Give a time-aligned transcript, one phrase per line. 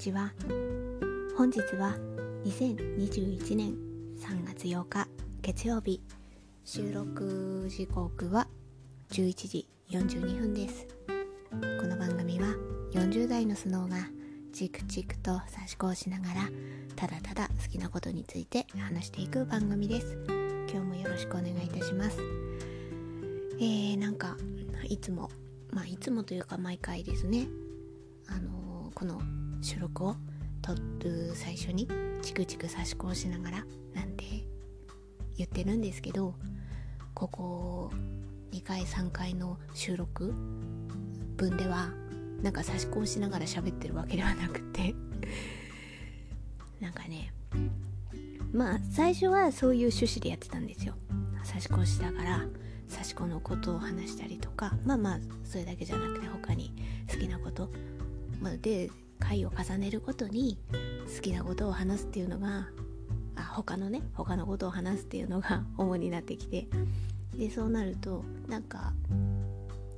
[0.00, 0.32] ちは
[1.36, 1.94] 本日は
[2.46, 3.74] 2021年
[4.18, 5.06] 3月8日
[5.42, 6.00] 月曜日。
[6.64, 8.48] 収録時刻は
[9.10, 10.86] 11時42分です。
[11.78, 12.46] この番組は
[12.94, 13.98] 40代のスノーが
[14.54, 16.48] チクチクと差し子をしながら
[16.96, 20.16] ただただ好きなことについて話していく番組です。
[20.72, 22.18] 今日もよろしくお願いいたします。
[23.58, 24.38] えー、なんか
[24.84, 25.28] いつも
[25.70, 27.48] まあいつもというか毎回ですね。
[28.28, 29.20] あのー、この
[29.62, 30.16] 収録を
[30.62, 31.88] 撮る最初に
[32.22, 33.64] チクチク差し子をしながら
[33.94, 34.24] なんて
[35.36, 36.34] 言ってるんですけど
[37.14, 37.90] ここ
[38.52, 40.32] 2回3回の収録
[41.36, 41.90] 分では
[42.42, 44.94] なんか差し子をしながら喋ってるわけではなくて
[46.80, 47.32] なんかね
[48.52, 50.94] まあ最初はそういう趣旨でやってたんですよ。
[51.44, 52.46] 差し子をしながら
[52.86, 56.72] 差し子のことを話したりとかまあまあそれだけじゃなくて他に
[57.10, 57.70] 好きなこと
[58.60, 60.58] で回を重ねるごとに
[61.14, 62.68] 好きなことを話すっていうのが
[63.36, 66.66] あ他のね他のことを話すっていうのが 主になってきて
[67.36, 68.92] でそうなるとなんか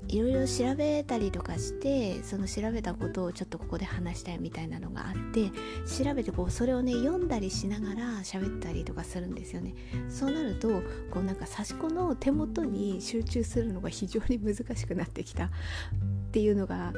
[0.09, 5.51] いろいろ調べたりとかしてその調べたことをちょっとここで話したいみたいなのがあって
[5.87, 9.75] 調べてこうそれをね読んだりしながら喋ったりとかするんですよね。
[10.11, 10.69] そうなると
[11.11, 15.51] こうなんか刺し子の手元に集中するのが非常に難しくなってきたっ
[16.33, 16.93] ていうのが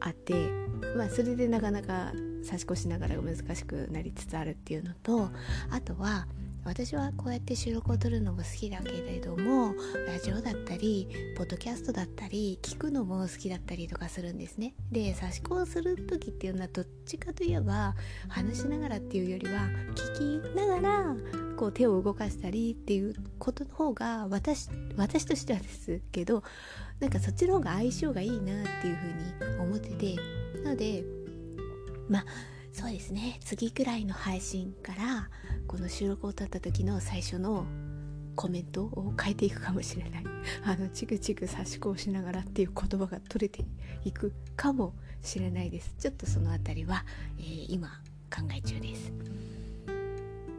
[0.00, 0.65] あって
[0.96, 5.30] まあそれでなかなか差し越しながら難しくなりつつあるっていうのと
[5.70, 6.26] あとは
[6.66, 9.74] 私はこうやって収録を撮るのも好きだけれども
[10.08, 14.74] ラジオだったりポッドキャストだったり聞くのも好きだったりとかするんですね。
[14.90, 17.94] で差し子をする時っていうのはどっちかといえば
[18.28, 19.60] 話しながらっていうよりは
[19.94, 21.16] 聞きながら
[21.56, 26.42] こう手を動かしたりっていうことの方が私私としてはですけど
[27.00, 28.40] なんかそっちの方が相性がいいなっ
[28.80, 30.16] ていうふうに思ってて。
[30.62, 31.04] なので
[32.08, 32.24] まあ
[32.72, 33.38] そうですね。
[33.42, 35.30] 次くらいの配信から
[35.66, 37.64] この収録を撮った時の最初の
[38.34, 40.24] コメントを変えていくかもしれない。
[40.64, 43.64] あのチクチク差し子をしながらっていう言葉が取れて
[44.04, 45.94] いくかもしれないです。
[45.98, 47.06] ちょっとその辺りは、
[47.38, 47.88] えー、今
[48.30, 49.12] 考え中です。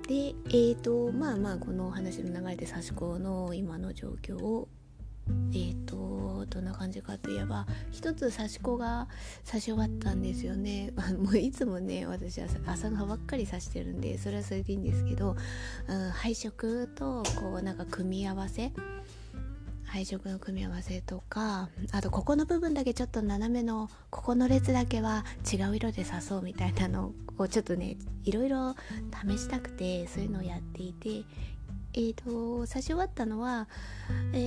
[0.08, 4.70] でえーとまあまあこのお話の流れで差し子の今の状況を
[5.52, 6.17] えーと
[6.50, 9.08] どんな感じかといえば一つ刺し子が
[9.46, 10.94] 刺し終わったんですよね。
[11.18, 15.36] もういつもね私は朝の葉ばっかり刺してるんでそれはそれでいいんですけど、
[15.88, 18.72] うん、配色とこうなんか組み合わせ
[19.88, 28.76] 配色の組み合わせとかあとここの部分だけちょっと斜めのここの列だけは違う色で刺そうみたいなのをちょっとねいろいろ
[29.28, 31.24] 試したくてそういうのをやっていて
[31.98, 33.68] えーと、刺し終わったのは、
[34.32, 34.38] え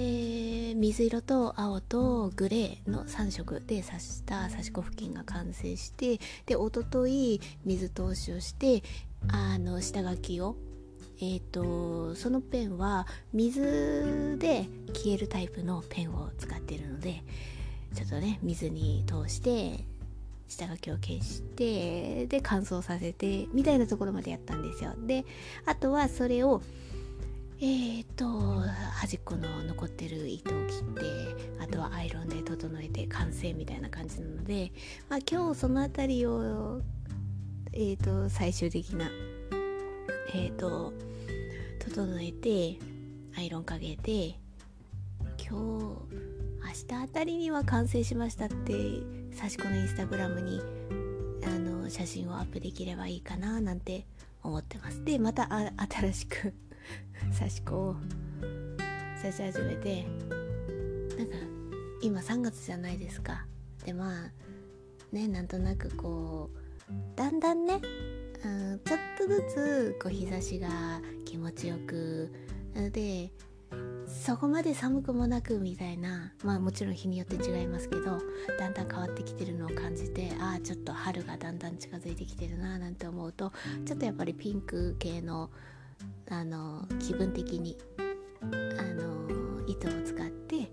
[0.72, 8.84] ー、水色と青とグレーの3色で刺した刺し子付近が完成してで一昨日水通しをして
[9.26, 10.54] あの下書きを
[11.22, 17.22] えーと、そのペンは水で消えるタイプのペンを使ってるので
[17.94, 19.84] ちょっとね水に通して
[20.48, 24.94] 下書きを消してで乾燥させてみたいなところまでやったんですよ。
[25.06, 25.24] で
[25.66, 26.62] あとはそれを
[27.62, 28.26] えーと
[29.00, 31.02] 端っこの残ってる糸を切って
[31.62, 34.72] あとはアイロンで整えて完成みたいな感じなので、
[35.10, 36.80] まあ、今日その辺りを、
[37.74, 39.10] えーと、最終的な、
[40.34, 40.94] えーと、
[41.80, 42.78] 整えて
[43.36, 44.38] アイロンかけて
[45.38, 48.72] 今日明日あたりには完成しましたって
[49.36, 50.62] 刺し子のインスタグラムに
[51.44, 54.06] あの写真をアップできればいいかななんて
[54.42, 55.04] 思ってます。
[55.04, 56.54] でまた新しく
[57.36, 57.96] 刺し子を
[59.20, 60.06] 刺し始めて
[61.16, 61.34] なんか
[62.02, 63.46] 今3月じゃないですか。
[63.84, 64.32] でまあ
[65.12, 66.60] ねなんとなくこう
[67.16, 67.80] だんだんね、
[68.44, 70.68] うん、ちょっとずつこう日差しが
[71.24, 72.30] 気持ちよく
[72.92, 73.30] で
[74.06, 78.18] そこまで寒くもなくみたいなまあもちろん日によって違いますけど
[78.58, 83.52] だんだん変わってきてるのを感じてああちょっと春がだんだん近づいてきてるななんて思うと
[83.86, 85.50] ちょっとやっぱりピンク系の
[86.30, 87.76] あの気分的に
[88.42, 90.70] あの糸を使って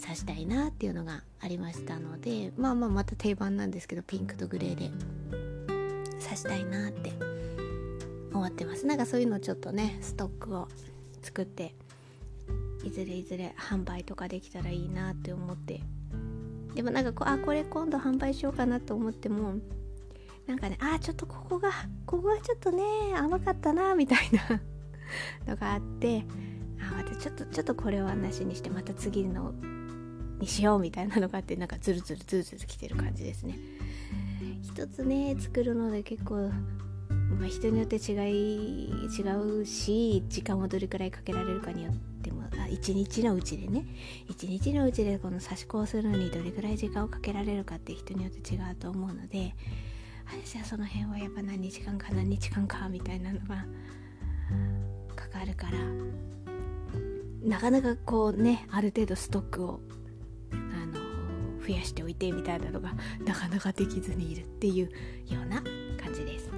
[0.00, 4.90] 刺したいなっていうのがありましたのでまあまあまた定番なんですけどピンクとグレーで
[6.22, 7.12] 刺したいなって
[8.32, 8.86] 思ってます。
[8.86, 10.68] なんかそういうのちょっとねストックを
[11.22, 11.74] 作って
[12.84, 15.80] いずれいずれ販売とかできたらいいなって思って。
[16.74, 19.54] でもなんかこあこれ今度販売しようかなと思っても
[20.50, 21.70] なんかねあちょっとここが
[22.06, 22.82] ここがちょっとね
[23.16, 24.60] 甘かったなみたいな
[25.46, 26.24] のがあって
[26.80, 29.54] あまたちょっとちょっとこれはなしにしてまた次の
[30.40, 33.56] にしようみたいなのがあってなんかズルズルズルズルきてる感じですね。
[34.62, 36.50] 一つね作るので結構、
[37.38, 39.22] まあ、人によって違い違
[39.60, 43.84] うし時間をどれくらいかけられるかによっても一日のうちでね。
[44.28, 49.54] 一日のうちでこの差し子をするのにどれくらい時間をかけられるかって人によって違うと思うので
[50.32, 53.64] 私はその辺はやっぱ何日間か何日間かみたいなのが
[55.16, 55.78] かかるから
[57.42, 59.80] なかなかこうねある程度ストックを
[60.52, 60.56] あ
[60.86, 62.94] の増やしておいてみたいなのが
[63.24, 64.86] なかなかできずにいるっていう
[65.32, 65.62] ような
[66.02, 66.50] 感じです。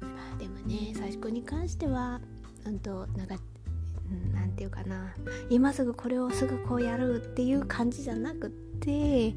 [0.00, 2.20] まあ、でもね最初に関しては
[2.66, 3.36] うんとなんか
[4.34, 5.14] 何て言うかな
[5.50, 9.34] 今すぐこれをすぐこうやるっていう感じじゃなくって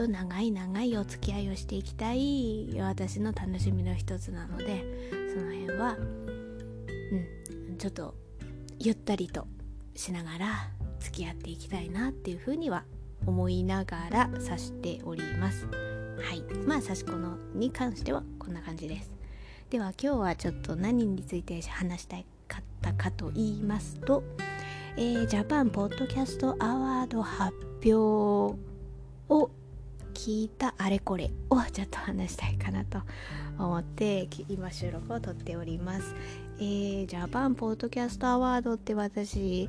[0.00, 4.82] と長い長いお付き合いをしていきたい私の楽しみの一つなので
[5.34, 5.96] その辺は
[7.68, 8.14] うんちょっと
[8.78, 9.46] ゆったりと
[9.94, 10.70] しながら
[11.00, 12.84] 付き合っていきたいなっていうふうには
[13.26, 15.66] 思いながら指しております。
[15.66, 16.42] はい。
[16.66, 19.10] まあ刺し子のに関してはこんな感じです。
[19.68, 22.16] では今日はちょっと何について話した
[22.48, 24.22] かったかと言いますと、
[24.96, 27.54] えー、ジャパンポッドキャストアワード発
[27.84, 27.94] 表
[29.28, 29.50] を
[30.10, 33.00] 聞いたあれこれをちょっと話したいかなと
[33.58, 36.14] 思って今収録を撮っております。
[36.58, 39.68] えー、ジャパンポッドキャストアワードって私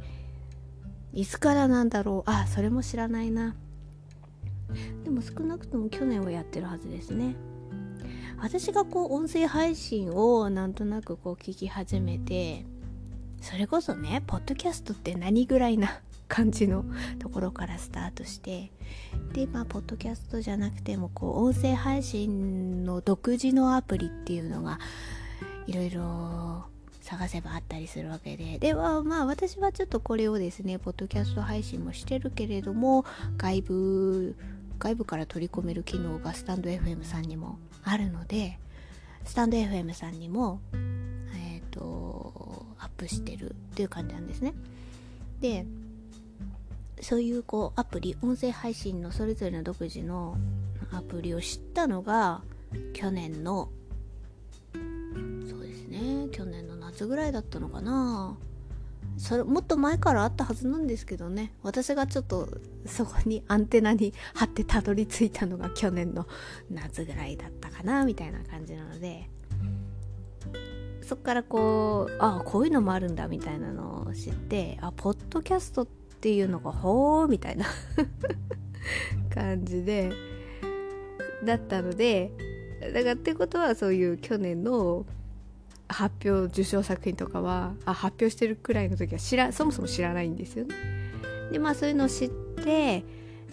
[1.14, 2.30] いつからなんだろう？
[2.30, 3.56] あそれも知らないな。
[5.04, 7.36] でも少なくとも去年はやってるはずですね。
[8.40, 12.66] 私がこう音声配信をなんとなくこう聞き始めて
[13.40, 16.02] それこそねポッドキャストって何ぐらいな
[16.32, 16.86] 感じの
[17.20, 18.72] ところからスタートして
[19.34, 24.80] でまあポッドキャストじゃなくてもこう音声配信の独自のアプリっていうのが
[25.68, 26.64] いろいろ
[27.02, 28.60] 探せばあったりするわけで。
[28.60, 33.04] ではまあ私はちょっとこれをですねポッドキャスト配信もしてるけれども
[33.38, 34.36] 外部
[34.80, 38.58] 外部から取り込める機能がスタンド FM さんにもあるので
[39.26, 44.54] スタンド FM さんにもえっ、ー、とアップしてるっていう感じなんですね。
[45.42, 45.66] で
[47.02, 50.38] そういうこうアプリ音声配信のそれぞれの独自の
[50.92, 52.42] アプリを知ったのが
[52.94, 53.70] 去年の
[55.50, 58.38] そうですね去年の夏ぐらいだったのかな。
[59.18, 61.52] それもっと前からあったはずなんですけどね。
[61.64, 62.48] 私がちょっと
[62.86, 66.28] そこにアンテナに張ってたどり着いたのが去年の
[66.70, 69.30] 夏ぐらいだったかなみたいな感じなので。
[71.04, 77.66] そっからこうああこういうのもあるんだみたいなのを知ってあポッドキャストってていうのがほーみたいな
[79.34, 80.12] 感じで
[81.44, 82.32] だったので
[82.94, 85.06] だからってことはそういう去年の
[85.88, 90.76] 発表受賞作品とかはあ発表してるくらいの時は知らそもそも知らないんですよね。
[91.52, 93.04] でまあそういうのを知って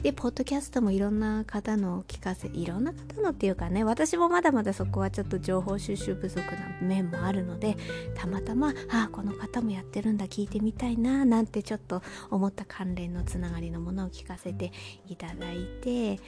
[0.02, 7.76] でポッドキャストもいろんな方の聞かせいろんな方のっていうかね私もまだまだそこはちょっと情報収集不足な面もあるので
[8.14, 14.72] たまたまあこの方もやってるんだ聞いてみたいななんてちょっと思った関連のつながりのものを聞かせて
[15.08, 16.20] いただいて、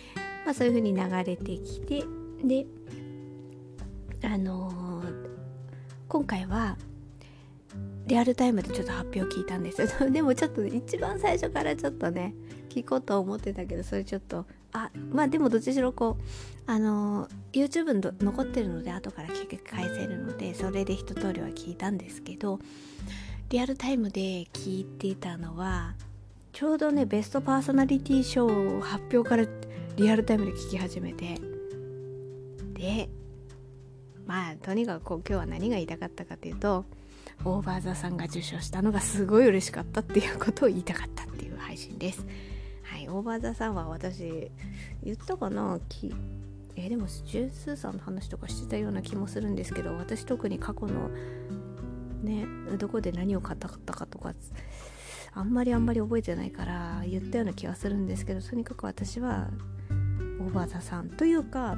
[0.45, 2.05] まあ、そういうふうに流れてきて
[2.45, 2.67] で
[4.25, 5.29] あのー、
[6.09, 6.77] 今回は
[8.07, 9.81] リアルタイムでちょっと発表聞いたんです。
[9.83, 12.35] よ でもちょっと一番最初からちょっとね
[12.71, 22.61] 聞こうと思ってたけどそれちょっとあまあでもどっちにしろこうあの YouTube に残ってるので後から聞き返せるのでそれで一通りは聞いたんですけど
[23.49, 24.21] リアルタイムで
[24.53, 25.95] 聞いていたのは
[26.53, 28.49] ちょうどねベストパーソナリティ賞
[28.81, 29.45] 発表から
[29.97, 31.41] リアルタイムで聞き始めて
[32.75, 33.09] で
[34.27, 36.85] まあとにかくこう今日は何が言いたかったかというと
[37.45, 42.27] オーバーザさんが受賞したのがすごい嬉しかったっていうことを言いたかったっていう配信です。
[42.91, 44.51] はい、オーバーザさんは私
[45.05, 46.13] 言ったかなき
[46.75, 51.09] えでもジュースーさんの話とかしてたような気もするんですけど私特に過去の
[52.25, 52.47] ね
[52.79, 54.35] どこで何を買ったかとか
[55.35, 59.51] あんまりあんまり覚えてないから言ったような気はするんですけどとにかく私は
[60.41, 61.77] オーバーザさんというか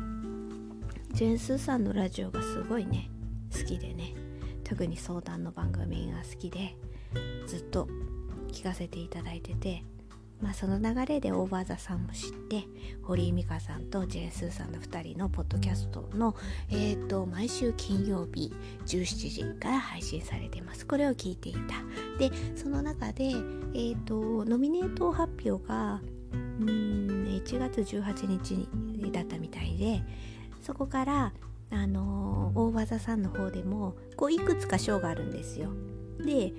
[1.13, 3.11] ジェンスーさんのラジオがすごいね
[3.53, 4.15] 好きでね
[4.65, 6.75] 特に相談の番組が好きで
[7.47, 7.87] ずっと
[8.51, 9.85] 聞かせていただいてて
[10.43, 12.65] まあその流れでオーバーザさんも知って
[13.03, 16.35] 堀井美香さんとジェンスーさんの2人のポッドキャストの
[16.69, 18.53] え、ー、と毎週金曜日
[18.87, 21.61] 17時から配信されていますこれを聞いていた
[22.19, 26.01] でその中でえ、ー、とノミネート発表が
[26.33, 28.69] うん1月18日
[29.13, 30.03] だったみたいで
[30.61, 31.33] そこから
[31.71, 35.71] あの大技さんの方でもこういくつか賞があるんですよ。
[36.19, 36.53] で、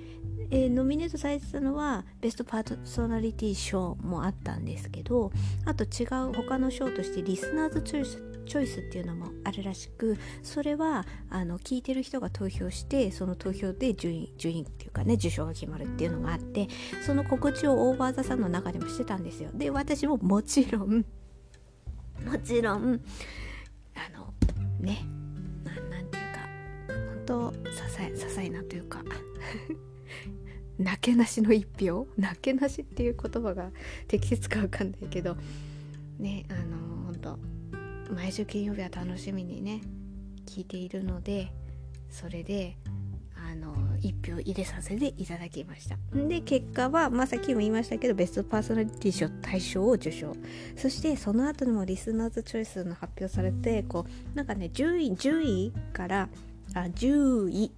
[0.50, 5.32] えー、ノミネートされてたのはベストパーソナリティ賞もあったんですけど
[5.64, 16.68] あと違う他の賞としてリスナーズチョイスチョイスっていうのもあるらしくそれはあの聞いてる人が投票してその投票で順位順位っていうかね受賞が決まるっていうのがあって
[17.06, 19.50] その告知をオーバーザさんの中でもしてたんですよ。
[19.54, 21.04] で私ももちろん
[22.24, 23.00] もちろん
[23.94, 24.34] あの
[24.80, 25.04] ね
[27.26, 29.02] 本当ささ些細なというか
[30.78, 33.70] なけなしの一票なけなしっていう言葉が
[34.08, 35.36] 適切か分かんないけど
[36.18, 37.14] ねあの本
[38.08, 39.80] 当毎週金曜日は楽しみにね
[40.46, 41.50] 聞いているので
[42.10, 42.76] それで
[43.36, 45.96] あの1票入れさせていただきました。
[46.14, 50.32] で結果は、まあ、さっきも言いましたけどベストパーソナリティ賞大賞を受賞。
[50.76, 56.28] そしてその後にもリスナーズチョイスの発表されてこうなんかね10位10位から
[56.74, 57.70] あ10位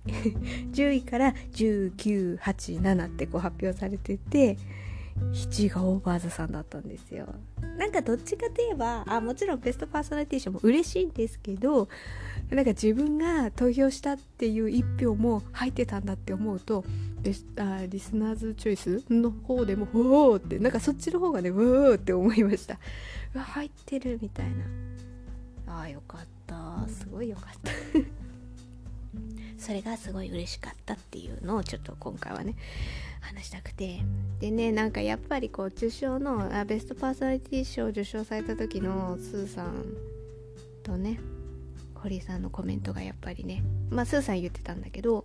[0.72, 4.56] 10位から1987ってこう発表されてて
[5.32, 7.26] 7位がオーバーザさんだったんですよ。
[7.78, 11.88] なんかどっちかといえばあもちろんベストパーソナリティ賞も嬉しいんですけど
[12.50, 16.84] なんか自分が投票したっていう一票も入ってたんだって思うと
[17.20, 22.78] ベスあリスナーズチョイスの方でもおおってなんかそっちの方がねうおって思いました。
[23.34, 25.74] うわ入ってるみたいな。
[25.74, 26.88] ああよかった。
[26.88, 27.72] すごいよかった。
[29.66, 32.54] それがすごい嬉しかったっていうのをちょっと今回はね
[33.20, 34.00] 話したくて。
[34.38, 39.84] でねなんかやっぱりこう受賞のあベストパーソナリティ賞を受賞された時のスーさん
[40.84, 41.18] とね
[41.94, 45.24] 堀さんのコメントがやっぱりねまあスーさん言ってたんだけど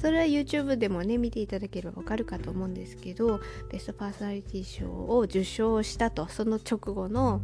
[0.00, 3.40] それは YouTube でもね見ていただければわかるかと思うんですけど
[3.72, 7.40] ベストパーソナリティ賞を受賞したとその直後の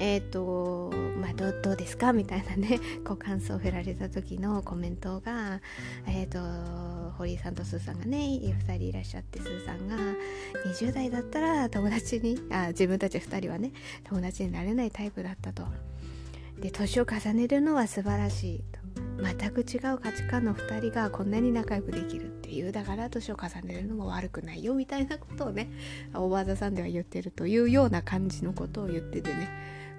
[0.00, 2.12] えっ、ー、とまあどどうですか？
[2.12, 5.60] みたいなね ご感想を振られた時のコメントが
[6.06, 9.96] えっ、ー、と堀井さんとスーさんがね2人いらっしゃってスーさんが
[10.66, 13.72] 20代だったら友達にあ自分たち2人はね
[14.04, 15.64] 友達になれないタイプだったと。
[16.60, 18.85] で年を重ねるのは素晴らしいと
[19.22, 25.70] 全く違う価値観の2人がこんなに仲良くできるっていうだから年を重ねるのも悪くないよみたいなことをね
[26.14, 29.48] オーバーザさんでは言ってるというような感じのことを言っててね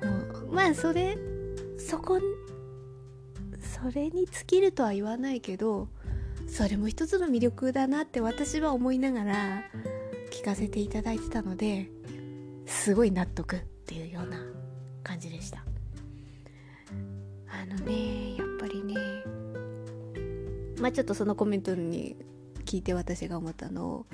[0.03, 1.17] もうまあそれ
[1.77, 2.19] そこ
[3.59, 5.87] それに尽きるとは言わないけど
[6.47, 9.63] それも一つの魅力だなって私は思いながら
[10.31, 11.89] 聞かせていただいてたので
[12.65, 14.37] すごい納得っていうような
[15.03, 15.63] 感じでした。
[17.49, 18.95] あのねぱりね。
[20.79, 22.15] まあちょっとそのコメントに
[22.65, 24.05] 聞いて私が思ったのを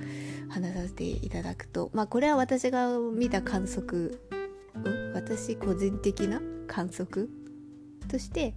[0.50, 4.22] 話させていただくとまあこれは私が見た観測
[5.14, 7.30] 私個人的な観測
[8.08, 8.54] として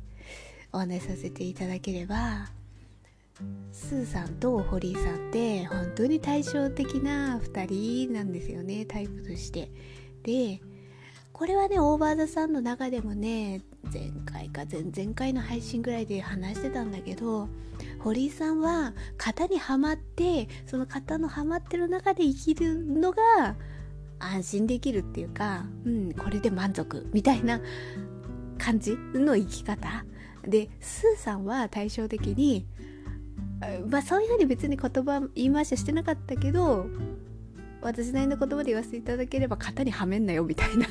[0.72, 2.50] お話しさせていただければ
[3.72, 7.66] スーさんと堀井さんって本当に対照的な2
[8.06, 9.70] 人なんですよねタイプとして。
[10.22, 10.60] で
[11.32, 13.62] これはねオーバーザさんの中でもね
[13.92, 17.48] 前回か前々回の配信ぐらいで話してたんだけど
[18.00, 23.56] 堀井さんは型にはまってその型のはまってる中で生きるのが
[24.18, 27.60] 安心できるっていうか、うん、これで満足みたいな
[28.58, 30.04] 感じの生き方。
[30.46, 32.66] でスーさんは対照的に
[33.88, 36.86] まあそういうふうに別に言葉言い回しはしてなかったけど
[37.82, 40.86] 私なりの言葉で言わせていただければ型にはめんなよみたいな。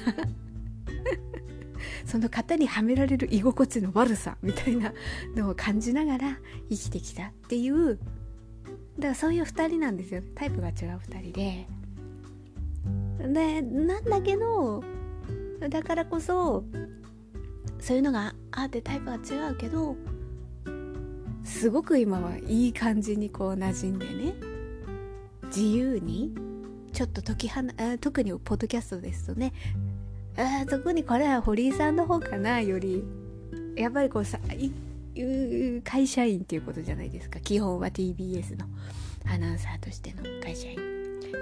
[2.06, 4.94] その型にはめられる居心地の悪さみたいな
[5.36, 6.38] のを感じながら
[6.70, 8.00] 生きてきたっていう
[8.98, 10.22] だからそういう2人なんですよ。
[10.36, 10.74] タイプが違う
[11.10, 11.68] 2人で。
[13.34, 14.84] でなんだけど
[15.70, 16.64] だからこそ
[17.80, 19.96] そういうのがあってタイプが違うけど
[21.44, 24.34] すごく今はいい感じにこう馴染んでね
[25.46, 26.34] 自由に
[26.94, 29.54] ちょっと時はな特にポッドキャストですとね
[30.38, 33.04] あ特にこれは堀井さんの方かなより。
[33.76, 34.40] やっぱりこうさ
[35.84, 37.90] 会社員っていうことじゃないですか基本は。
[37.90, 38.66] TBS の
[39.26, 40.24] アナウンサーとしての。
[40.42, 40.80] 会社員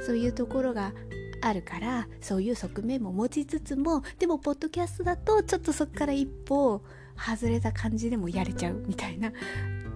[0.05, 0.93] そういうところが
[1.41, 6.81] あるからそういう側面も持ちつつもでもポッドキャストだとちょっとそこから一歩
[7.17, 9.31] 外れた感じでもやれちゃうみたいな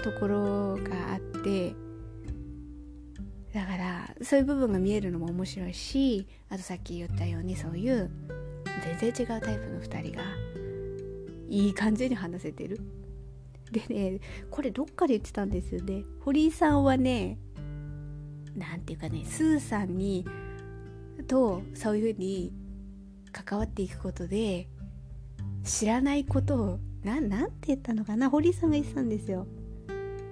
[0.04, 1.74] ところがあって。
[3.54, 8.12] だからそういう部分が見えるのも面白いしあとさっき言ったようにそういう
[8.82, 10.24] 全然違うタイプの2人が
[11.50, 12.80] いい感じに話せてる。
[13.72, 14.20] でね
[14.50, 16.04] これどっかで言ってたんですよね。
[16.22, 17.38] 堀井さんはね
[18.56, 20.26] 何て言うかねスーさんに
[21.28, 22.54] とそういうふうに
[23.32, 24.68] 関わっていくことで
[25.64, 29.48] 知らないことをななんて言ったのかな堀井さんが言ってたんですよ。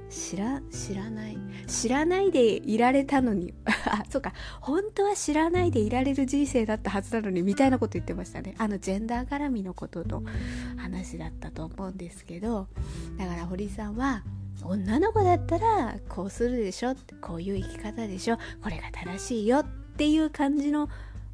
[0.09, 1.37] 知ら知らない。
[1.67, 3.53] 知らないでいられたのに。
[3.65, 4.33] あそうか。
[4.61, 8.55] 本当は知らないでいられる人生だったはずなのにみたいなこと言ってましたね。
[8.57, 10.23] あのジェンダー絡みのことの
[10.77, 12.67] 話だったと思うんですけど。
[13.17, 14.23] だから堀さんは
[14.63, 18.37] 女の子だったらこうするでしょこういう生き方でしょ。
[18.61, 19.65] これが正しいよっ
[19.97, 20.89] ていう感じの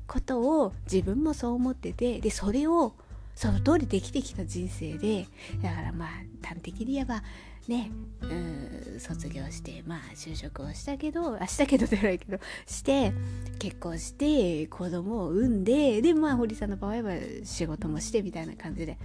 [0.07, 2.93] ことを自分もそう思っててでそれを
[3.35, 5.27] その通りできてきた人生で。
[5.61, 6.09] だからまあ
[6.41, 7.23] 端的に言えば
[7.67, 7.91] ね
[8.21, 13.13] うん卒業してまあ就職をしたけどあしたけどじゃないけどして
[13.59, 17.13] 結婚して子供を産んででまあ堀さんの場合は
[17.43, 18.97] 仕事もしてみたいな感じで。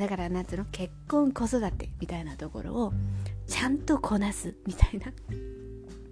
[0.00, 0.64] だからなんつうの？
[0.72, 2.92] 結婚子育てみたいなところを
[3.46, 5.12] ちゃんとこなすみたいな。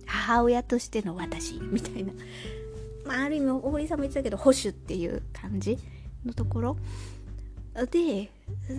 [0.07, 2.13] 母親としての私みたいな、
[3.05, 5.79] まあ、ある意味堀さんも言ってたけど保守っていう感じ
[6.25, 6.77] のところ。
[7.85, 8.31] で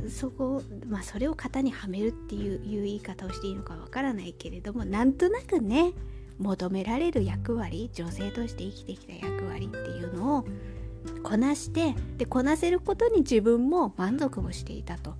[0.09, 5.93] そこまあそれを型にはめるっていう言い方をしていいのかわからないけれどもなんとなくね
[6.39, 10.45] 求められる役割女性として生きてきた役割っていうのを
[11.23, 15.13] こなしてでこなせることに自分も満足をしていたと。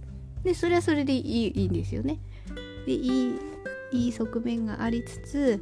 [0.44, 2.20] でそれはそれでいいいいんですよね。
[2.86, 3.36] でいい
[3.92, 5.62] いい側面がありつつ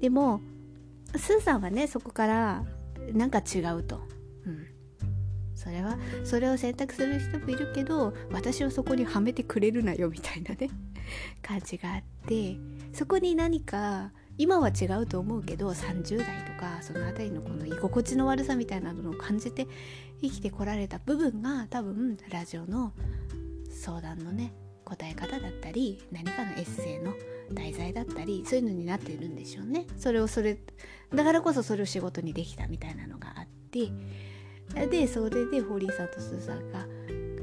[0.00, 0.40] でも
[1.16, 2.64] スーさんはねそこから
[3.12, 4.00] なんか違うと、
[5.60, 10.70] それはそれを選択する人もいるけど私をそこにはめてくれるなよみたいなね
[11.42, 12.56] 感じがあって
[12.94, 19.66] そこに何か今は違うと思うけど30代とかその辺りのこの居心地の悪さみたいなのを感じて
[20.22, 22.94] 生きてこられた部分が多分ラジオの
[23.70, 24.54] 相談のね
[24.86, 27.12] 答え方だったり何かのエッセイの
[27.52, 29.86] 題材だったりそういうのになってるんでしょうね。
[29.98, 30.58] それをそれ
[31.14, 33.90] だからこそそれを仕事にできたみたいなのがあって
[34.74, 36.86] でそれでホーリーさんとスーさんが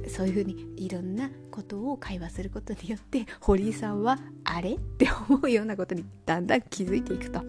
[0.10, 7.42] そういうふうにいろんなことを会話することによって堀井さんはあれって思うようなことにだんだん気づいていくと。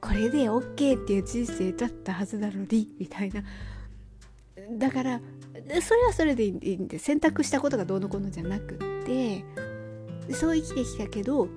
[0.00, 3.42] これで OK っていう人生だったはずなのにみたいな。
[4.78, 5.20] だから
[5.80, 9.44] それはそれでいいんで選択したことがどうのこうのじゃなくって
[10.30, 11.48] そう生きてきたけど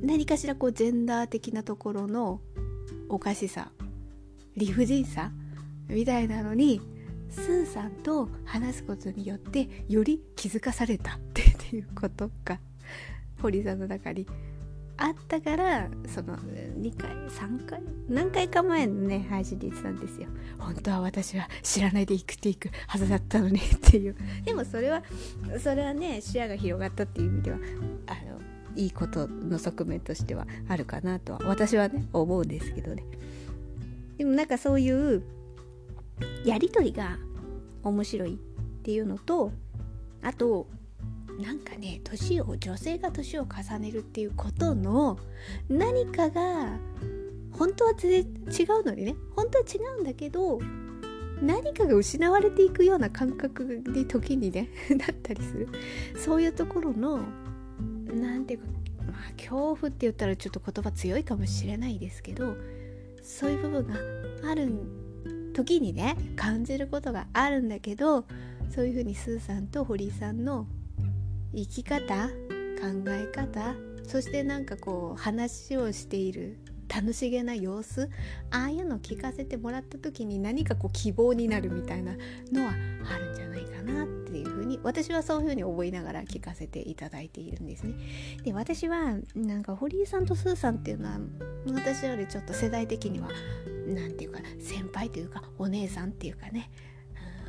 [0.00, 2.40] 何かしらこうジェンダー的なところの
[3.08, 3.70] おかしさ
[4.56, 5.32] 理不尽さ
[5.88, 6.80] みたいなのに
[7.30, 11.42] スーさんと話すことによってより気づかされたって
[11.76, 12.58] いうことが
[13.40, 14.26] 堀さんの中に
[14.96, 20.26] あったからその2回3回何回か前のね配信で言ってたんですよ。
[20.58, 24.16] 本当は私は知らないで生きていくはずだったのにっていう。
[24.44, 25.04] でもそれは
[25.60, 27.58] それはね視野が広がったっていう意味では
[28.06, 28.40] あの
[28.74, 33.04] いいことの側面としてはあるかなとは私はね思うんですけどね。
[34.16, 35.22] でもなんかそういう
[36.44, 37.18] やり取りが
[37.82, 38.38] 面白いっ
[38.82, 39.52] ていうのと
[40.22, 40.66] あと
[41.40, 45.18] なんかね年を女性が年を重ねるっていうことの
[45.68, 46.78] 何かが
[47.52, 50.58] 本当は全然違うのにね本当は違うんだけど
[51.40, 55.68] 何かが失われていくような感覚で時にね だったりする。
[56.16, 57.20] そういうところの
[58.12, 58.66] 何ていうか
[59.06, 62.56] まあ恐怖って言ったらちょっと言葉強いかもしれないですけど
[63.22, 63.94] そういう部分が
[64.50, 64.97] あるん
[65.58, 68.24] 時にね感じることがあるんだけど
[68.72, 70.66] そういうふうにスーさんと堀井さんの
[71.52, 72.32] 生き方考
[73.08, 73.74] え方
[74.06, 78.08] そしてなんかこう話をしている楽しげな様子
[78.52, 82.12] ああいうのを聞かせてもらった時に何かこう希望になるみたいな
[82.52, 82.72] のは
[83.12, 87.94] あるんじゃないかなっていうふうに私はそういうふうに覚えながら聞かせていただいているんですね。
[88.44, 91.18] で私はなんか堀井さんとスーさんっていうのは
[91.74, 93.28] 私よりちょっと世代的には
[93.94, 96.70] 何て言うか先輩というかお姉さんっていうかね。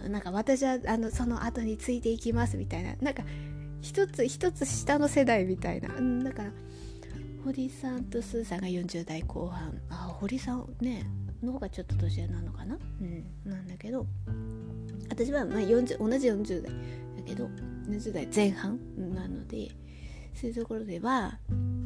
[0.07, 2.95] なんか私はあのその後についていきますみたいな。
[3.01, 3.23] なんか
[3.81, 6.51] 一つ一つ下の世代みたいな、うん、だから
[7.43, 9.79] 堀さんとスーさんが40代後半。
[9.89, 11.05] あ堀さんね
[11.41, 12.77] の方がちょっと年上なのかな。
[13.01, 14.05] うんなんだけど。
[15.09, 17.49] 私はまあ40同じ40代だけど
[17.87, 19.69] 40代前半なので。
[20.35, 21.37] そういうところでは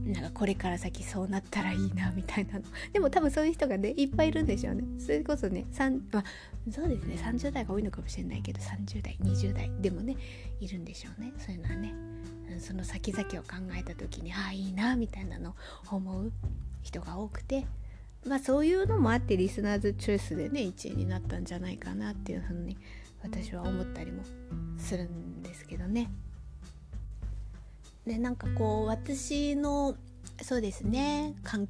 [0.06, 2.60] なんかこれから先そうなったらいいなみたいな。
[2.60, 4.84] の でも多分そういう人がねいっぱいいるんでしょうね。
[5.00, 6.24] それこそね3、まあ、
[6.70, 10.18] そうですね30代が多いのかもしれないけど30代20代でもね
[10.60, 11.34] いるんでしょうね。
[11.38, 11.94] そういうのはね。
[12.60, 15.52] その先々を考えた時にああいいなみたいなの
[15.92, 16.32] を思う
[16.82, 17.66] 人が多くて。
[18.26, 22.78] まあそういうのもあってリスナーズチョイスでね1位になったんじゃないかなっていうふうに
[23.22, 24.24] 私は思ったりも
[24.78, 26.10] するんですけどね。
[28.06, 29.96] でなんかこう私の
[30.42, 31.68] そうですね感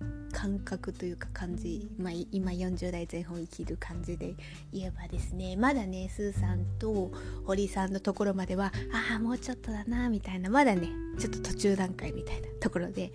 [0.60, 4.36] 覚というか感じ、まあ、今40代前半生きる感じで
[4.72, 7.12] 言えばですねまだねスーさんと
[7.46, 8.72] 堀さんのところまでは
[9.12, 13.12] ああもうちょっとだなみたいなまだねちょっと途中段階みたいなところで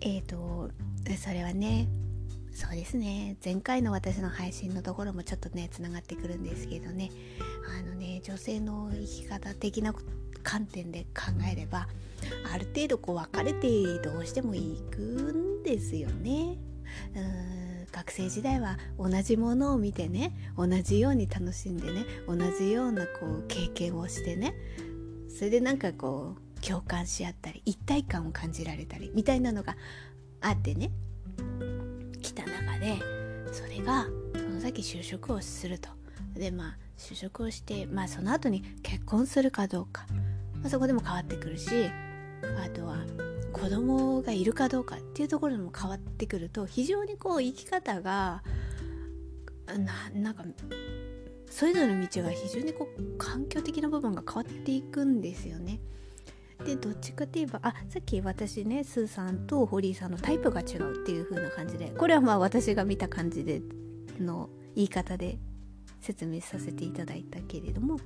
[0.00, 0.70] えっ、ー、と
[1.18, 1.88] それはね
[2.52, 7.10] そうですね前回の私の配信のところもちょっとねつながってくるんですけどね
[7.78, 11.88] あのね女性の生き方的なこと観点で考えれば
[12.52, 16.56] ある程度こう別れてどうしても行くんですよね。
[17.14, 17.58] うん
[17.92, 24.54] 学生時代は同じものを見てね同じように楽しんでね同じようなこう経験をしてね
[25.28, 29.76] それでなんかこう共感し合ったり一体感を感じられたりみたいなのが
[30.40, 30.90] あってね
[32.20, 32.98] 来た中で
[33.52, 35.88] それがその先就職をすると
[36.34, 40.06] でまあ就職をしてまあその後に結婚するかどうか、
[40.60, 41.90] まあ、そこでも変わってくるし
[42.64, 42.98] あとは
[43.52, 48.42] 子供がいるかどうかっていうところでも変わってくると非常にこう生き方が
[49.66, 50.44] ななんか
[51.50, 55.80] それぞれの道が非常にこう環境的な部分が変わっていくんですよね。
[56.64, 63.62] でどっちかといえばあさっき私ねスーさんとホリーさんのタイプが違うっていう風な感じでこれはまあ私が見た感じで
[64.18, 65.38] の言い方で
[66.00, 68.00] 説明させていただいたけれども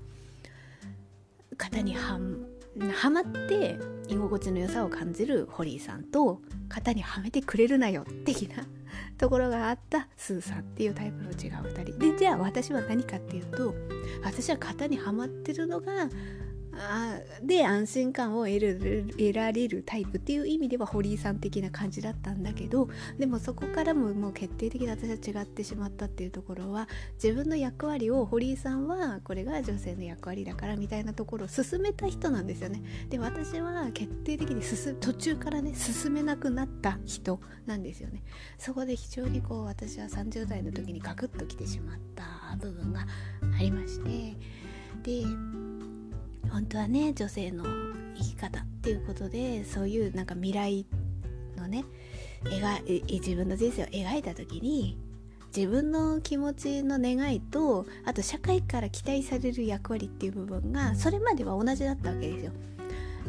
[1.56, 2.18] 型には
[2.94, 8.66] はまって居心地の良さを感じるホリーさんと型にはめてくれるなよ的な
[9.18, 11.98] ところがあったスーさんっていうタイプの違う2人。
[11.98, 13.74] でじゃあ私は何かっていうと
[14.24, 16.08] 私は型にはまってるのが
[17.42, 26.88] で安心感を得る得られるタイプっていう意味では堀井さん的な感じだったんだけどでもそこからももう決定的に私は違ってしまったっていうところは
[27.22, 32.82] 自分の役割を堀井さんはこれが女性の役割だからみたいなところを進めた人なんですよね。
[33.10, 38.22] で私は決定的に進途中からね進めなくなった人なんですよね。
[38.56, 43.06] そこで非常にこう私は30代の時にガクッときてしまった部分が
[43.58, 44.36] ありまして。
[45.02, 45.24] で
[46.52, 47.64] 本当はね女性の
[48.14, 50.86] 生き方っていうことでそういうなんか未来
[51.56, 51.84] のね
[52.44, 54.98] 描自分の人生を描いた時に
[55.54, 62.52] 自分の気持ちの願いとあと社会から期待される役割っていう部分がそれまでは同じだったわけですよ。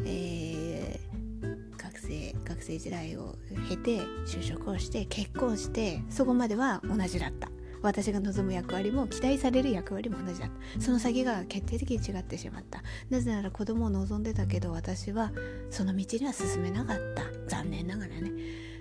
[0.06, 3.36] えー、学生学生時代を
[3.68, 7.48] 経て就職をして結婚してそこまでは同じだった。
[7.84, 10.80] 私が望む役割も期待される役割も同じだった。
[10.80, 12.82] その先が決定的に違ってしまった。
[13.10, 15.32] なぜなら子供を望んでたけど私は
[15.70, 17.24] その道には進めなかった。
[17.46, 18.32] 残念ながらね。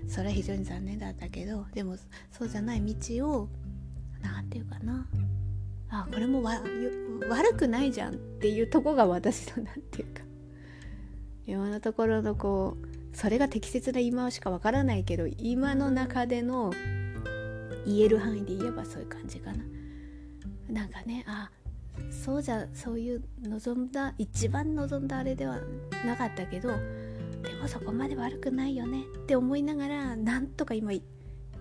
[0.08, 1.98] それは非常に残念だったけどでも
[2.32, 3.50] そうじゃない道を
[4.22, 5.06] 何て言うかな。
[5.90, 6.62] あこれもわ
[7.30, 10.24] 悪くないじゃんっていうとこが私の何て言うか。
[11.46, 16.72] 今のところのこうそれが適切な今しかわからないけど今の中での
[17.86, 19.64] 言える範囲で言えばそういう感じかな。
[20.70, 21.52] なんかねあ
[22.10, 25.60] そうじゃそういう望んだ一番望んだあれでは
[26.06, 26.76] なかったけどで
[27.62, 30.92] もそこまで悪くないよねって思いながらなんとか今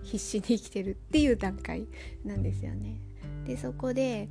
[0.03, 1.85] 必死に生きてるっていう段階
[2.25, 2.99] なんですよね。
[3.45, 4.29] でそこで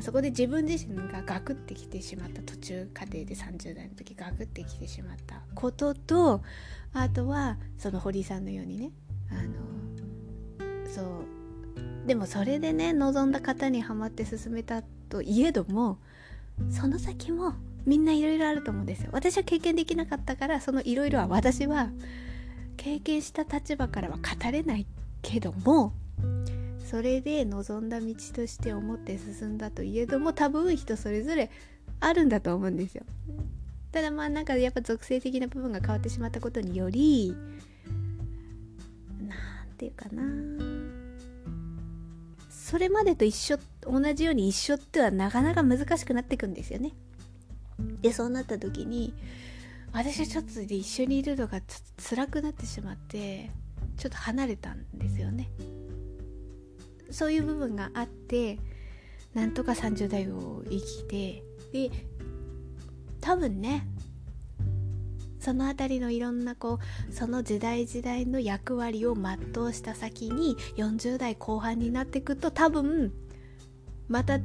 [0.00, 6.42] そこで自分自身がガクってきてしまった途中過程で30代の時ガクってきてしまったことと
[6.92, 8.90] あとはその堀さんのようにね
[9.30, 9.77] あの
[10.94, 11.04] そう。
[12.06, 15.98] でもそれでね望んだ方にはまって進めたといえども
[16.70, 17.52] その先も
[17.84, 19.10] みんないろいろあると思うんですよ。
[19.12, 21.90] 私は経験できなかったからそのいろいろは私は
[22.76, 24.86] 経験した立場からは語れない
[25.20, 25.92] けども
[26.90, 31.50] それで望んだ道として思って進んだといえども多分人それぞれ
[32.00, 33.04] あるんだと思うんですよ。
[33.92, 37.34] ただまあなんかやっぱ属性的な部分が変わってしまったことにより
[39.20, 39.28] 何
[39.76, 40.77] て言うかな。
[42.68, 46.92] それまでと一緒同じように一緒ってはなかなか難しくなっていくんですよね。
[48.02, 49.14] でそうなった時に
[49.90, 51.62] 私はちょっとで一緒にいるのが
[51.96, 53.50] 辛くなってしまって
[53.96, 55.48] ちょっと離れたんですよね。
[57.10, 58.58] そういう部分があって
[59.32, 61.90] なんとか30代を生きてで
[63.22, 63.86] 多分ね
[65.48, 66.78] その辺りのいろんなこ
[67.10, 73.14] うその時代時代の役割を全うした先に40代後半になっていくと多分
[74.08, 74.40] また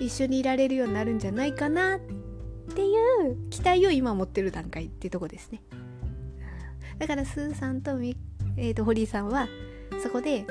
[0.00, 2.00] 一緒にいられるようになるんじゃないかなっ
[2.74, 2.92] てい
[3.28, 5.62] う期待を今持ってる段階っていうとこですね。
[6.98, 9.46] だからスーさんと,、えー、と堀井さんは
[10.02, 10.44] そこで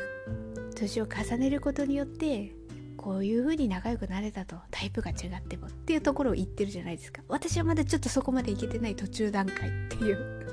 [0.74, 2.56] 年を重ねることによって
[3.00, 7.22] こういう風に仲良くなれたとタイプが違ってもっていうところを言ってるじゃないですか。
[7.30, 10.46] 私はまだちょっとそこまでいけてない途中段階っていう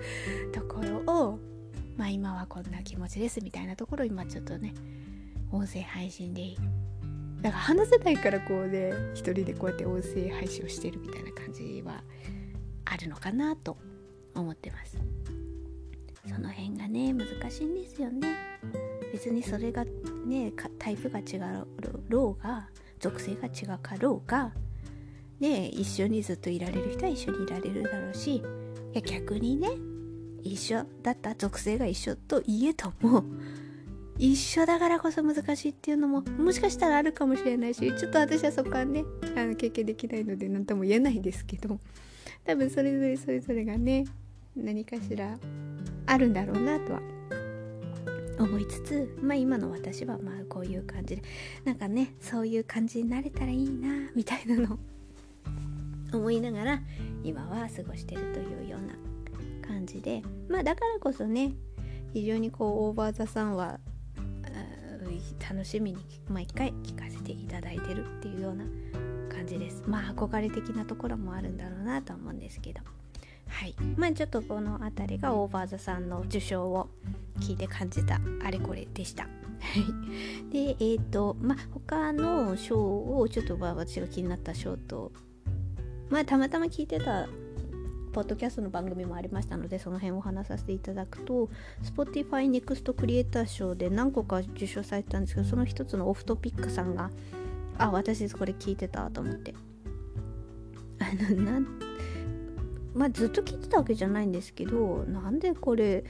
[0.53, 1.41] ところを
[1.97, 4.75] まあ今はこんな気持ちですみたいなところを今ちょっとね
[5.51, 6.55] 音声配信で。
[7.43, 12.05] だから話せないからこうね一人でこうやって音声配信をしてるみたいな感じは
[12.85, 13.77] あるのかなと
[14.37, 14.97] 思ってます。
[16.29, 18.56] その辺がね難しいんですよね。
[19.17, 19.83] 別にそれが
[20.27, 21.67] ねタイプが違う
[22.11, 22.69] ろうが
[23.01, 24.53] 属性が違うかろうが
[25.41, 28.43] ね一緒にずっといられる人は一緒にいられるだろうしい
[28.93, 29.71] や逆にね
[30.43, 33.25] 一緒だった属性が一緒といえども
[34.19, 39.03] 一緒だからこそ難しいっていうのももしかしたらあるかもしれないしちょっと私はそこはね
[39.35, 41.81] あの経験できないので何とも言えないですけど
[42.45, 44.05] 多分それぞれそれぞれがね
[44.55, 45.39] 何かしら
[46.05, 47.16] あるんだろうなとは
[48.39, 51.23] 思いつつまあ今の私はまあこういう感じで
[51.65, 54.79] なんかねそういう感じになれたらいいなみたいなのを
[56.17, 56.83] 思いながら
[57.23, 58.95] 今は過ごしてるというような
[59.67, 61.55] 感じでまあだからこそね
[62.13, 63.81] 非常にこうオーバー・ザ・さんは
[65.49, 68.65] 楽しみに毎回聞かせていただいてるっていうような
[69.33, 69.85] 感じです。
[69.87, 72.81] まあ憧れ的なところもあるんだろうなと思うんですけど。
[73.49, 73.75] はい。
[73.97, 76.89] まあちょっとこの辺りがオーバーザさんの受賞を
[77.41, 79.27] 聞いて感じたあれこれでした。
[80.51, 85.13] でえっ、ー、とまあ他の賞をちょっと私が気になった賞と
[86.11, 87.29] まあたまたま聞いてた
[88.13, 91.51] ポッドキャストの番組もありましたのでその辺を話させていただくと
[91.83, 97.11] Spotify Next クリエイター賞で何個か受賞されたんですけどその一つのオフトピックさんが
[97.77, 99.55] あ私これ聞いてたと思って。
[100.99, 101.86] あのなん
[102.97, 106.05] まあずっと聞いてたわけじゃないんですけどなんでこれ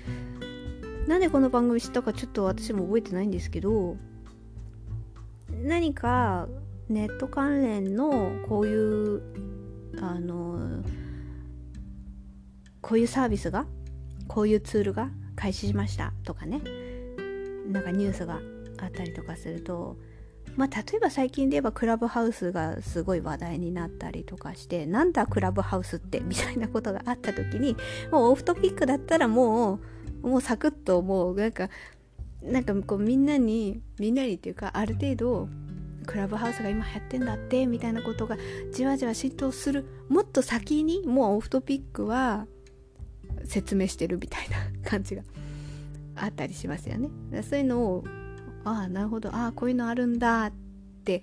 [1.09, 3.97] なんでこの番組知ったかちょっと私も覚えてないんですけど
[5.51, 6.49] 何か
[6.89, 9.23] ネット関連のこういう
[10.01, 10.83] あの
[12.81, 13.67] こういうサービスが
[14.29, 16.61] こういうツールが開始しましたとかね
[17.69, 18.41] なんかニュースが
[18.79, 19.97] あったりとかすると
[20.57, 27.77] まあ例えば最近で言えばクラブハウスがすごい話題になったりとかしてなんだクラブハウスってみたいなことがあった時に
[28.11, 29.81] もうオフトピックだったらも
[30.23, 31.69] うもうサクッともうなんか
[32.43, 35.49] なんかこうみんなにみんなにっていうかある程度
[36.07, 38.37] クラブハウスが今流行ってんだってみたいなことが
[38.73, 42.47] じわじわ浸透するもっと先にもうオフトピックは
[43.45, 45.23] 説明してるみたいな感じが
[46.15, 47.11] あったりしますよね。
[47.43, 48.05] そういうのを
[48.67, 49.35] ああなるほど。
[49.35, 50.53] ああこういうのあるんだっ
[51.05, 51.23] て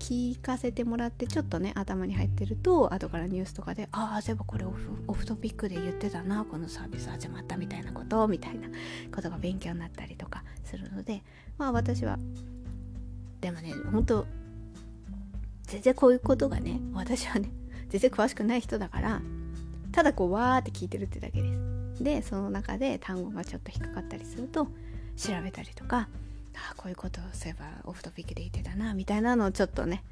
[0.00, 8.68] 聞かせてもらってちょっとね頭に入ってると後からニュースとかでああそういえばこれオフオフトピックで言ってたなこのサービス始まったみたいなことみたいな
[9.14, 11.22] ことが勉強になったりとかするので
[11.56, 12.18] まあ私は
[13.40, 14.26] でもね本当
[15.62, 17.50] 全然こういうことがね私はね
[17.88, 19.22] 全然詳しくない人だから
[19.92, 21.48] ただこうわーって聞いてるってだけで
[21.96, 22.02] す。
[22.02, 24.66] でその中で単語がちょっと引っかかったりすると
[25.16, 26.08] 調べたりとか
[26.56, 30.02] あこういうことをすればオフトピックで言ってたなみたいなのをちょっとね、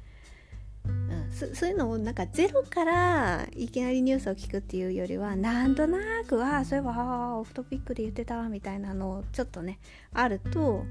[0.85, 9.79] うん、そそういうのをなんかゼロからいきなりニュースを聞くっていうよりはなんとなくはそういえばオフトピックで言ってたみたいなのをちょっとね
[10.13, 10.85] あると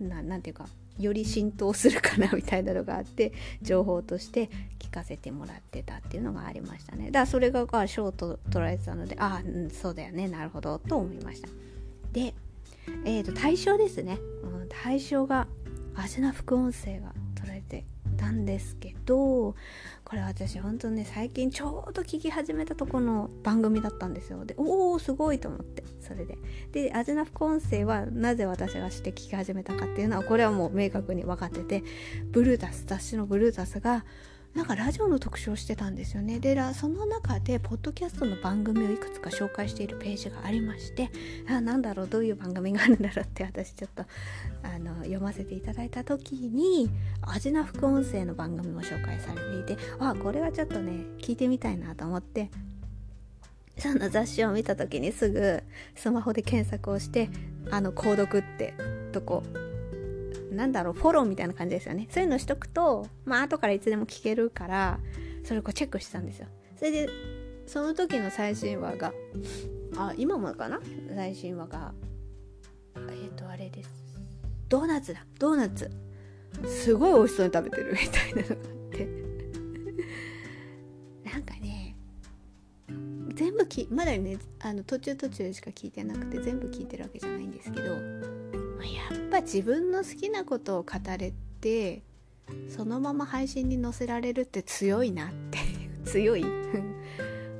[0.00, 0.66] ななんていうか
[0.98, 7.06] より浸透するかなみたいなのがあって情報として聞かせてもらってたっていうのがありましたね。
[7.06, 11.48] だからそれがショート捉えてたのでああ、うん、そうだよねなるほどと思いました。
[12.12, 12.34] で
[13.04, 14.18] えーと、対象ですね、
[14.68, 15.46] 対象が
[15.94, 17.84] アジナ副音声が取られて
[18.16, 19.54] たんですけど
[20.04, 24.44] これ私本当ね最近ちょうど聞き始めたとこの番組だったんですよ。
[24.44, 26.38] でおおすごいと思ってそれで。
[26.72, 31.82] でアジナ副音声はなぜ私がして聞き始めたかっていうのはこれはもう明確に分かってて
[32.30, 34.04] ブルータス雑誌のブルータスが
[34.54, 36.38] なんかラジオの特集をしてたんですよね。
[36.38, 41.10] でその中でポッドキャストの番組をいくつか紹介しているページがありまして
[41.48, 44.04] あなんだろうどういう番組があるんだろうって私ちょっと
[44.62, 46.88] あの読ませていただいた時に
[47.22, 52.50] アジナ副音声の番組も紹介されていてあこれはちょっとね聞いてみたいなと思って
[53.78, 55.64] その雑誌を見た時にすぐ
[55.96, 57.28] スマホで検索をして
[57.70, 58.74] あの購読って
[59.12, 59.42] とこ
[60.54, 62.06] なんだろうフォローみたいな感じですよね。
[62.10, 64.98] そういうのしとくとまあ後からいつでも聞けるから
[65.44, 66.46] それをこうチェックしてたんですよ。
[66.76, 67.08] それで
[67.66, 69.12] その時の最新話が
[69.96, 70.80] あ今もかな？
[71.14, 71.92] 最新話が
[72.96, 73.90] えっ、ー、とあれです。
[74.68, 75.24] ドーナツだ。
[75.38, 75.90] ドーナツ。
[76.66, 79.08] すごい美味しそうに食べてるみたいなのがあって。
[81.30, 81.96] なんかね
[83.34, 87.96] 全部きまだねあの途中途中しか聞いてなくて全部聞いてるわけじゃないんですけど
[89.44, 92.02] 自分の好きなことを語れて
[92.68, 95.58] そのまま配信に載せられるって強いなって
[96.04, 96.44] 強い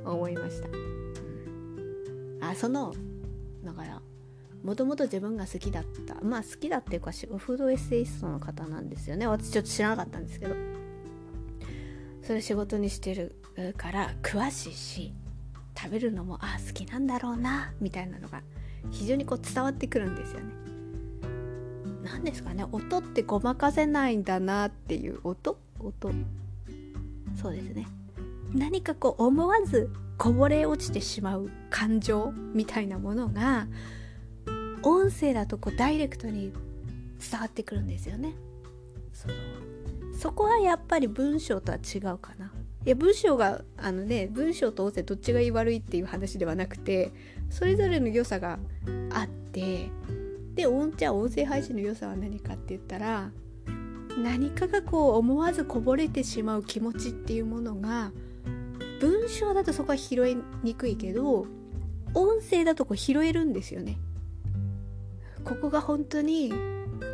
[0.03, 2.93] 思いました、あその
[3.63, 4.01] だから
[4.63, 9.27] もともと自分が好きだったまあ好きだっていうかフードエッセイストの方なんですよね。
[9.27, 10.55] 私ちょっと知らなかったんですけど。
[12.25, 13.35] それ仕事にしてる
[13.77, 15.13] から詳しいし
[15.77, 18.41] 食べるのもあ好きなんだろうなみたいなのが
[18.89, 20.64] 非常にこう伝わってくるんですよね。
[22.05, 25.57] 何ですかね音ってごまかせないんだなっていう音？
[25.79, 26.11] 音。
[27.41, 27.87] そうですね。
[28.53, 33.67] 何かこう思わずこぼれ落ちてしまう感情みたいなものが
[34.83, 36.53] 音声だとこうダイレクトに
[37.19, 38.35] 伝わってくるんですよね。
[39.11, 39.27] そ
[40.17, 42.53] そこはやっぱり文章とは違うかな。
[42.85, 47.11] いや文章があのね文章と音声どっちがいい悪いっていう話ではなくて
[47.49, 48.59] それぞれの良さが
[49.11, 49.89] あって
[50.55, 50.65] で
[50.97, 53.29] じゃあ音声配信の良さは何かって言ったら
[54.17, 58.11] 何かがこう思わずこぼれてしまう気持ちっていうものが
[59.01, 61.45] 文章だとそこは拾いにくいけど
[62.13, 63.97] 音声だとこう拾えるんですよね。
[65.43, 66.53] ここが本当に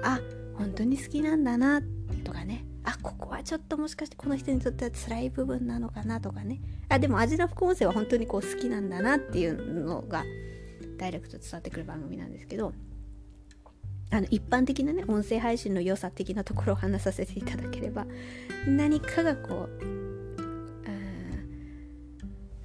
[0.03, 0.19] あ
[0.55, 1.81] 本当に好きなんだな
[2.23, 10.23] とかねあここはちょっともしかしてこの人にとっては辛い部分なのかなとかねあでも味の副音声は本当にこう好きなんだなっていうのが
[10.97, 12.73] ダイレクト伝わってくる番組なんですけど
[14.11, 18.05] あの一般的なね音声配信の良さ的なところを話させていただければ
[18.67, 20.01] 何かがこう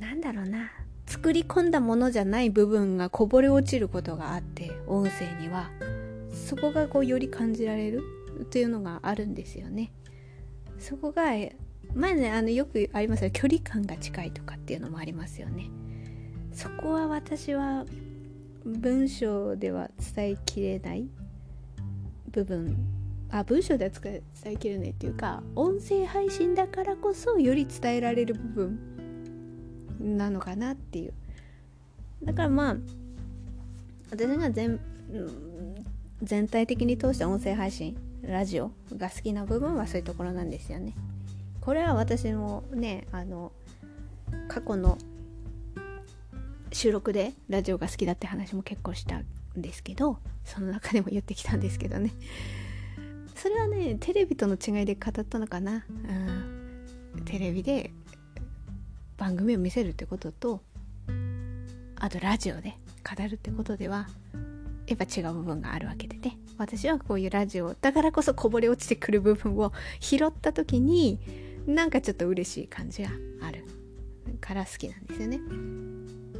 [0.00, 0.72] なんだろうな
[1.06, 5.70] 作り込んだものじゃない部分がこぼれ落ちることがあって音声には
[6.32, 8.02] そこがこうより感じられる
[8.42, 9.92] っていうのがあるんですよね。
[10.78, 11.32] そこが
[11.94, 15.70] 前ねあのよくありますよ距離感が近いとかっていうのもありますよね。
[16.52, 17.86] そこは私は
[18.64, 21.08] 文章では伝えきれない
[22.36, 22.76] 部分
[23.30, 28.78] あ文章では伝えきれないっていうか音声配信だからこそより伝えられる部分
[30.16, 31.14] なのかなっていう。
[32.22, 32.76] だからまあ
[34.10, 34.78] 私が全
[36.22, 40.94] 全体的に通して音声配信ラジオが好きな部分はそういうところなんですよね。
[41.62, 43.50] これは私もねあの
[44.48, 44.98] 過去の
[46.70, 49.22] 収録でラジオが好きだって話も結構した
[49.56, 52.12] んですけどその中でも言ってきたんですけどね。
[53.34, 55.84] それはねテレビとの違いで語ったのかな、
[57.14, 57.92] うん、テレビで
[59.18, 60.62] 番組を見せるってことと
[61.96, 64.08] あとラジオで語るってことでは
[64.86, 66.38] やっぱ違う部分があるわけでね。
[66.58, 71.20] 私はこういうラジオだからこそこぼれ落ちてくる部分を拾った時に
[71.66, 73.10] なんかちょっと嬉しい感じが
[73.42, 73.66] ある
[74.40, 75.40] から好きなんですよね。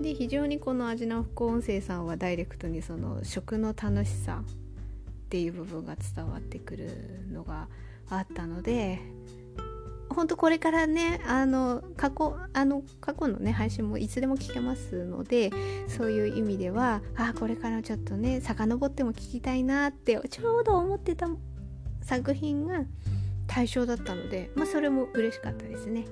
[0.01, 7.69] で非常にこの味の副音声さんはダイレクトにその食の楽しさっていう部分が伝わってくるのが
[8.11, 9.01] あったので
[10.09, 15.51] 本当これからねあの過去あの過去のね配信もいつでも聞けますので
[15.89, 21.29] そういう意味ではあこれからちょっとね遡っても聞きたいなってちょうど思ってた
[22.03, 22.85] 作品が
[23.47, 26.07] 対象だったのでまあそれも嬉しかったですね。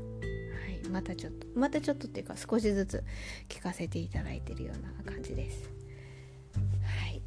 [0.91, 3.05] またちょっとまたちょっとっていうか少しずつ
[3.49, 5.71] 聞かせていただいてるような感じです。
[6.83, 7.23] はい、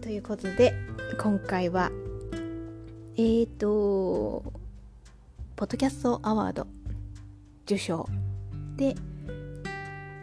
[0.00, 0.74] ということで
[1.18, 1.90] 今回は
[3.16, 4.52] えーと
[5.56, 6.66] ポッドキャストアワード
[7.64, 8.06] 受賞。
[8.76, 8.94] で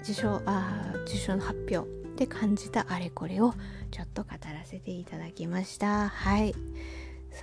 [0.03, 1.87] 受賞あ受賞の発表
[2.17, 3.53] で感じたあれこれを
[3.89, 6.09] ちょっと語らせていただきました。
[6.09, 6.53] はい。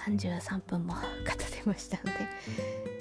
[0.06, 1.02] 33分も 語っ
[1.36, 2.99] てましたので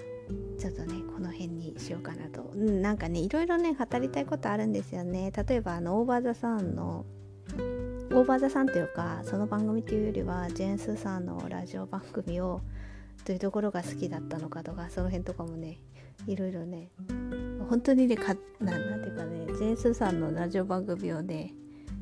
[0.59, 5.31] ちょっとねこの辺にしようかなと、うん、なんかねいろいろね語りたいことあるんですよね。
[5.31, 7.05] 例えばあのオーバーザさんの
[8.11, 12.61] オーバーザさんというかその番組というよりはジェーンスーさんのラジオ番組を
[13.25, 15.79] どういうところが好きだったのかとかその辺とかもね
[16.27, 16.89] いろいろね
[17.69, 21.53] 本当にねかなんていうかねジェーンスーさんのラジオ番組をね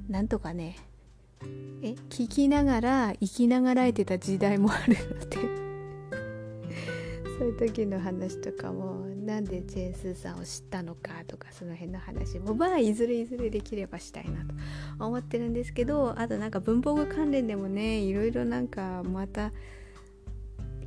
[0.10, 0.78] なんとかね
[1.84, 5.67] え聞きながら生きながらえてた時代もあるので
[7.38, 19.52] そういう時の話とかもなんでジェーン・スーさんを知ったのかとかその辺の話もまあいずれいずれできればしたいなと思ってるんですけどあとなんか文房具関連でもねいろいろなんかまた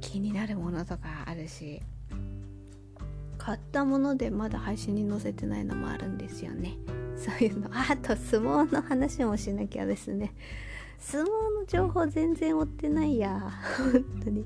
[0.01, 1.83] 気になるものとかあるし
[3.39, 6.77] 買ったものでまだ配信に載せてないのもあるんですよね。
[7.17, 7.71] そういうの。
[7.73, 10.35] あと相撲の話もしなきゃですね。
[10.99, 13.51] 相撲の情報全然追ってないや。
[13.79, 14.45] 本当に。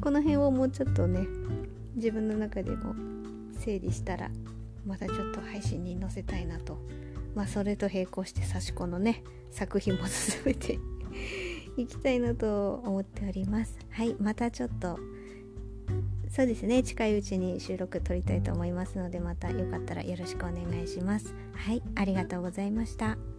[0.00, 1.26] この辺をもうちょっとね
[1.94, 2.94] 自分の中でも
[3.58, 4.30] 整理したら
[4.84, 6.78] またちょっと配信に載せたいなと。
[7.34, 10.78] まあそれと並行して差し子のね作品も進めて
[11.76, 13.78] いきたいなと思っております。
[13.90, 14.98] はいまたちょっと
[16.30, 21.34] そうですね近いうちに収録撮りたいと思いますのでまたよかったらよろしくお願いします。
[21.52, 23.35] はいありがとうございました。